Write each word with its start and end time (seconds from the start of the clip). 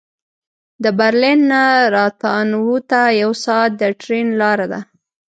د 0.83 0.85
برلین 0.99 1.39
نه 1.51 1.63
راتناو 1.95 2.73
ته 2.89 2.99
یو 3.21 3.31
ساعت 3.45 3.71
د 3.77 3.83
ټرېن 4.01 4.27
لاره 4.41 4.65
ده 4.71 4.79